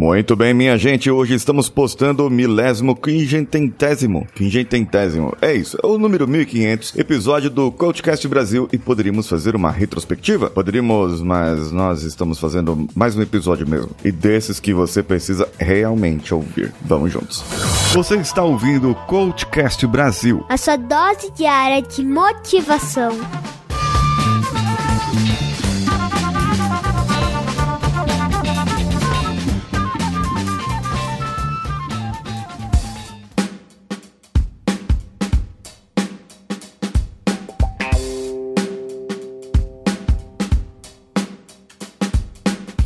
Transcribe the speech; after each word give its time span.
Muito 0.00 0.36
bem, 0.36 0.54
minha 0.54 0.78
gente, 0.78 1.10
hoje 1.10 1.34
estamos 1.34 1.68
postando 1.68 2.24
o 2.24 2.30
milésimo 2.30 2.94
quingententésimo, 2.94 4.28
quingententésimo, 4.32 5.36
é 5.42 5.52
isso, 5.52 5.76
é 5.82 5.84
o 5.84 5.98
número 5.98 6.28
1500, 6.28 6.96
episódio 6.96 7.50
do 7.50 7.72
Coachcast 7.72 8.28
Brasil 8.28 8.68
e 8.72 8.78
poderíamos 8.78 9.28
fazer 9.28 9.56
uma 9.56 9.72
retrospectiva? 9.72 10.50
Poderíamos, 10.50 11.20
mas 11.20 11.72
nós 11.72 12.04
estamos 12.04 12.38
fazendo 12.38 12.86
mais 12.94 13.16
um 13.16 13.22
episódio 13.22 13.68
mesmo, 13.68 13.90
e 14.04 14.12
desses 14.12 14.60
que 14.60 14.72
você 14.72 15.02
precisa 15.02 15.48
realmente 15.58 16.32
ouvir. 16.32 16.72
Vamos 16.80 17.12
juntos. 17.12 17.42
Você 17.92 18.14
está 18.18 18.44
ouvindo 18.44 18.92
o 18.92 18.94
Coachcast 18.94 19.84
Brasil. 19.88 20.46
A 20.48 20.56
sua 20.56 20.76
dose 20.76 21.32
diária 21.32 21.82
de 21.82 22.04
motivação. 22.04 23.10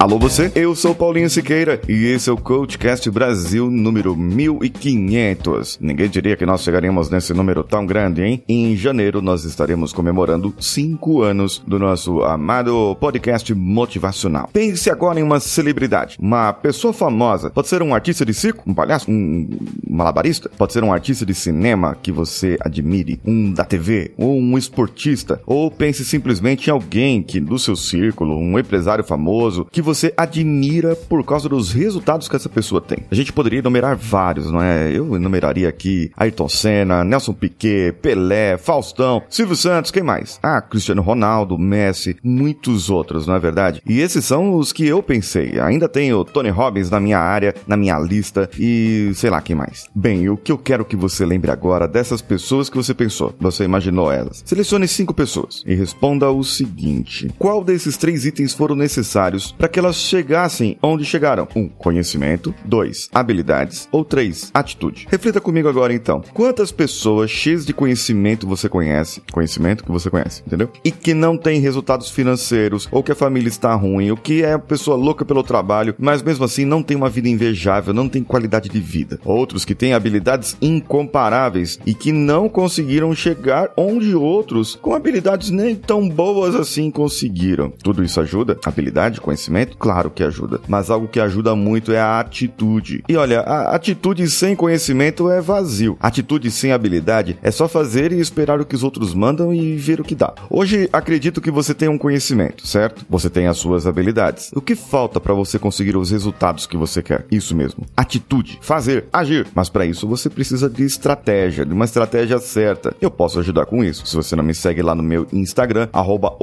Alô 0.00 0.16
você, 0.16 0.52
eu 0.54 0.76
sou 0.76 0.94
Paulinho 0.94 1.28
Siqueira 1.28 1.80
e 1.88 2.04
esse 2.04 2.30
é 2.30 2.32
o 2.32 2.36
Coachcast 2.36 3.10
Brasil 3.10 3.68
número 3.68 4.14
1500. 4.14 5.76
Ninguém 5.80 6.08
diria 6.08 6.36
que 6.36 6.46
nós 6.46 6.62
chegaríamos 6.62 7.10
nesse 7.10 7.34
número 7.34 7.64
tão 7.64 7.84
grande, 7.84 8.22
hein? 8.22 8.40
Em 8.48 8.76
janeiro 8.76 9.20
nós 9.20 9.42
estaremos 9.42 9.92
comemorando 9.92 10.54
5 10.56 11.20
anos 11.22 11.60
do 11.66 11.80
nosso 11.80 12.22
amado 12.22 12.96
podcast 13.00 13.52
motivacional. 13.52 14.48
Pense 14.52 14.88
agora 14.88 15.18
em 15.18 15.24
uma 15.24 15.40
celebridade, 15.40 16.16
uma 16.20 16.52
pessoa 16.52 16.92
famosa. 16.92 17.50
Pode 17.50 17.66
ser 17.66 17.82
um 17.82 17.92
artista 17.92 18.24
de 18.24 18.32
circo, 18.32 18.70
um 18.70 18.74
palhaço, 18.74 19.10
um 19.10 19.48
malabarista, 19.84 20.48
pode 20.56 20.74
ser 20.74 20.84
um 20.84 20.92
artista 20.92 21.26
de 21.26 21.34
cinema 21.34 21.96
que 22.00 22.12
você 22.12 22.56
admire, 22.60 23.20
um 23.26 23.52
da 23.52 23.64
TV, 23.64 24.12
ou 24.16 24.38
um 24.38 24.56
esportista, 24.56 25.42
ou 25.44 25.72
pense 25.72 26.04
simplesmente 26.04 26.68
em 26.68 26.70
alguém 26.70 27.20
que 27.20 27.40
do 27.40 27.58
seu 27.58 27.74
círculo, 27.74 28.38
um 28.38 28.56
empresário 28.56 29.02
famoso, 29.02 29.66
que 29.72 29.87
você 29.88 30.12
admira 30.14 30.94
por 30.94 31.24
causa 31.24 31.48
dos 31.48 31.72
resultados 31.72 32.28
que 32.28 32.36
essa 32.36 32.48
pessoa 32.48 32.78
tem. 32.78 32.98
A 33.10 33.14
gente 33.14 33.32
poderia 33.32 33.60
enumerar 33.60 33.96
vários, 33.96 34.50
não 34.50 34.62
é? 34.62 34.92
Eu 34.92 35.16
enumeraria 35.16 35.66
aqui 35.66 36.12
Ayrton 36.14 36.46
Senna, 36.46 37.02
Nelson 37.02 37.32
Piquet, 37.32 37.92
Pelé, 38.02 38.58
Faustão, 38.58 39.22
Silvio 39.30 39.56
Santos, 39.56 39.90
quem 39.90 40.02
mais? 40.02 40.38
Ah, 40.42 40.60
Cristiano 40.60 41.00
Ronaldo, 41.00 41.56
Messi, 41.56 42.18
muitos 42.22 42.90
outros, 42.90 43.26
não 43.26 43.34
é 43.34 43.38
verdade? 43.38 43.80
E 43.86 43.98
esses 43.98 44.26
são 44.26 44.56
os 44.56 44.74
que 44.74 44.86
eu 44.86 45.02
pensei. 45.02 45.58
Ainda 45.58 45.88
tenho 45.88 46.22
Tony 46.22 46.50
Robbins 46.50 46.90
na 46.90 47.00
minha 47.00 47.18
área, 47.18 47.54
na 47.66 47.76
minha 47.76 47.98
lista 47.98 48.50
e 48.58 49.10
sei 49.14 49.30
lá 49.30 49.40
quem 49.40 49.56
mais. 49.56 49.86
Bem, 49.94 50.28
o 50.28 50.36
que 50.36 50.52
eu 50.52 50.58
quero 50.58 50.84
que 50.84 50.96
você 50.96 51.24
lembre 51.24 51.50
agora 51.50 51.88
dessas 51.88 52.20
pessoas 52.20 52.68
que 52.68 52.76
você 52.76 52.92
pensou, 52.92 53.34
você 53.40 53.64
imaginou 53.64 54.12
elas. 54.12 54.42
Selecione 54.44 54.86
cinco 54.86 55.14
pessoas 55.14 55.62
e 55.66 55.74
responda 55.74 56.30
o 56.30 56.44
seguinte: 56.44 57.30
qual 57.38 57.64
desses 57.64 57.96
três 57.96 58.26
itens 58.26 58.52
foram 58.52 58.76
necessários 58.76 59.50
para 59.52 59.68
que 59.68 59.77
que 59.78 59.80
elas 59.80 59.94
chegassem 59.94 60.76
onde 60.82 61.04
chegaram? 61.04 61.46
1. 61.54 61.60
Um, 61.60 61.68
conhecimento. 61.68 62.52
2. 62.64 63.10
Habilidades. 63.14 63.88
Ou 63.92 64.04
3. 64.04 64.50
Atitude. 64.52 65.06
Reflita 65.08 65.40
comigo 65.40 65.68
agora 65.68 65.94
então. 65.94 66.20
Quantas 66.34 66.72
pessoas 66.72 67.30
cheias 67.30 67.64
de 67.64 67.72
conhecimento 67.72 68.44
você 68.44 68.68
conhece? 68.68 69.22
Conhecimento 69.30 69.84
que 69.84 69.92
você 69.92 70.10
conhece, 70.10 70.42
entendeu? 70.44 70.68
E 70.84 70.90
que 70.90 71.14
não 71.14 71.38
tem 71.38 71.60
resultados 71.60 72.10
financeiros, 72.10 72.88
ou 72.90 73.04
que 73.04 73.12
a 73.12 73.14
família 73.14 73.48
está 73.48 73.72
ruim, 73.76 74.10
ou 74.10 74.16
que 74.16 74.42
é 74.42 74.54
a 74.54 74.58
pessoa 74.58 74.96
louca 74.96 75.24
pelo 75.24 75.44
trabalho, 75.44 75.94
mas 75.96 76.24
mesmo 76.24 76.44
assim 76.44 76.64
não 76.64 76.82
tem 76.82 76.96
uma 76.96 77.08
vida 77.08 77.28
invejável, 77.28 77.94
não 77.94 78.08
tem 78.08 78.24
qualidade 78.24 78.68
de 78.68 78.80
vida. 78.80 79.20
Outros 79.24 79.64
que 79.64 79.76
têm 79.76 79.92
habilidades 79.94 80.56
incomparáveis 80.60 81.78
e 81.86 81.94
que 81.94 82.10
não 82.10 82.48
conseguiram 82.48 83.14
chegar 83.14 83.70
onde 83.76 84.12
outros 84.12 84.74
com 84.74 84.92
habilidades 84.92 85.50
nem 85.50 85.76
tão 85.76 86.08
boas 86.08 86.56
assim 86.56 86.90
conseguiram. 86.90 87.70
Tudo 87.70 88.02
isso 88.02 88.20
ajuda? 88.20 88.58
Habilidade, 88.64 89.20
conhecimento? 89.20 89.67
Claro 89.78 90.10
que 90.10 90.22
ajuda, 90.22 90.60
mas 90.68 90.90
algo 90.90 91.08
que 91.08 91.20
ajuda 91.20 91.54
muito 91.54 91.92
é 91.92 92.00
a 92.00 92.20
atitude. 92.20 93.02
E 93.08 93.16
olha, 93.16 93.40
a 93.40 93.74
atitude 93.74 94.28
sem 94.30 94.54
conhecimento 94.54 95.30
é 95.30 95.40
vazio. 95.40 95.96
Atitude 96.00 96.50
sem 96.50 96.72
habilidade 96.72 97.38
é 97.42 97.50
só 97.50 97.68
fazer 97.68 98.12
e 98.12 98.20
esperar 98.20 98.60
o 98.60 98.64
que 98.64 98.74
os 98.74 98.82
outros 98.82 99.14
mandam 99.14 99.52
e 99.52 99.76
ver 99.76 100.00
o 100.00 100.04
que 100.04 100.14
dá. 100.14 100.32
Hoje 100.50 100.88
acredito 100.92 101.40
que 101.40 101.50
você 101.50 101.74
tem 101.74 101.88
um 101.88 101.98
conhecimento, 101.98 102.66
certo? 102.66 103.04
Você 103.08 103.28
tem 103.30 103.46
as 103.46 103.56
suas 103.58 103.86
habilidades. 103.86 104.50
O 104.54 104.60
que 104.60 104.74
falta 104.74 105.20
para 105.20 105.34
você 105.34 105.58
conseguir 105.58 105.96
os 105.96 106.10
resultados 106.10 106.66
que 106.66 106.76
você 106.76 107.02
quer? 107.02 107.26
Isso 107.30 107.54
mesmo. 107.56 107.86
Atitude, 107.96 108.58
fazer, 108.60 109.06
agir. 109.12 109.46
Mas 109.54 109.68
para 109.68 109.86
isso 109.86 110.06
você 110.06 110.28
precisa 110.30 110.68
de 110.68 110.84
estratégia, 110.84 111.64
de 111.64 111.72
uma 111.72 111.84
estratégia 111.84 112.38
certa. 112.38 112.94
Eu 113.00 113.10
posso 113.10 113.38
ajudar 113.40 113.66
com 113.66 113.84
isso. 113.84 114.06
Se 114.06 114.16
você 114.16 114.36
não 114.36 114.44
me 114.44 114.54
segue 114.54 114.82
lá 114.82 114.94
no 114.94 115.02
meu 115.02 115.26
Instagram, 115.32 115.88
arroba 115.92 116.36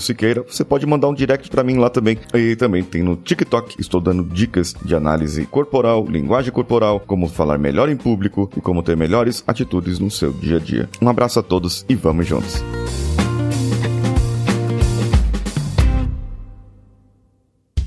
Siqueira, 0.00 0.44
você 0.48 0.64
pode 0.64 0.86
mandar 0.86 1.08
um 1.08 1.14
direct 1.14 1.48
para 1.50 1.62
mim 1.62 1.76
lá 1.76 1.90
também. 1.90 2.18
Também 2.56 2.82
tem 2.82 3.02
no 3.02 3.16
TikTok. 3.16 3.76
Estou 3.78 4.00
dando 4.00 4.24
dicas 4.24 4.74
de 4.84 4.94
análise 4.94 5.46
corporal, 5.46 6.06
linguagem 6.08 6.52
corporal, 6.52 7.00
como 7.00 7.28
falar 7.28 7.58
melhor 7.58 7.88
em 7.88 7.96
público 7.96 8.50
e 8.56 8.60
como 8.60 8.82
ter 8.82 8.96
melhores 8.96 9.44
atitudes 9.46 9.98
no 9.98 10.10
seu 10.10 10.32
dia 10.32 10.56
a 10.56 10.60
dia. 10.60 10.88
Um 11.00 11.08
abraço 11.08 11.38
a 11.38 11.42
todos 11.42 11.84
e 11.88 11.94
vamos 11.94 12.26
juntos. 12.26 12.62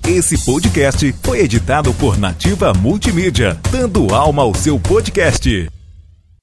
Esse 0.10 0.44
podcast 0.44 1.14
foi 1.22 1.42
editado 1.42 1.94
por 1.94 2.18
Nativa 2.18 2.74
Multimídia, 2.74 3.60
dando 3.72 4.14
alma 4.14 4.42
ao 4.42 4.56
seu 4.56 4.80
podcast. 4.80 5.79